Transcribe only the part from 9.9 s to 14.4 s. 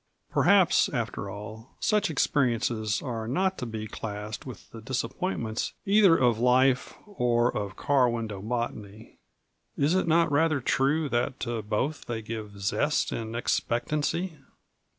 it not rather true that to both they give zest and expectancy?